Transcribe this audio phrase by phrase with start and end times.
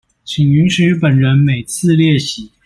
[0.25, 2.49] 請允許本人每次列席